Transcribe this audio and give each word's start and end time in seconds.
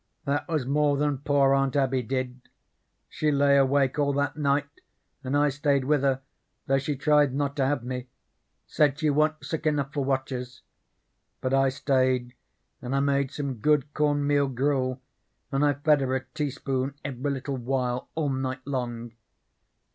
That 0.25 0.47
was 0.47 0.65
more 0.65 0.97
than 0.97 1.19
poor 1.19 1.53
Aunt 1.53 1.75
Abby 1.75 2.01
did. 2.01 2.41
She 3.07 3.31
lay 3.31 3.55
awake 3.55 3.99
all 3.99 4.13
that 4.13 4.35
night 4.35 4.81
and 5.23 5.37
I 5.37 5.49
stayed 5.49 5.85
with 5.85 6.01
her, 6.01 6.21
though 6.65 6.79
she 6.79 6.95
tried 6.95 7.35
not 7.35 7.55
to 7.57 7.67
have 7.67 7.83
me; 7.83 8.07
said 8.65 8.97
she 8.97 9.11
wa'n't 9.11 9.45
sick 9.45 9.67
enough 9.67 9.93
for 9.93 10.03
watchers. 10.03 10.63
But 11.39 11.53
I 11.53 11.69
stayed, 11.69 12.33
and 12.81 12.95
I 12.95 12.99
made 12.99 13.29
some 13.29 13.57
good 13.59 13.93
cornmeal 13.93 14.47
gruel 14.47 15.03
and 15.51 15.63
I 15.63 15.73
fed 15.75 16.01
her 16.01 16.15
a 16.15 16.21
teaspoon 16.33 16.95
every 17.05 17.29
little 17.29 17.57
while 17.57 18.09
all 18.15 18.29
night 18.29 18.65
long. 18.65 19.11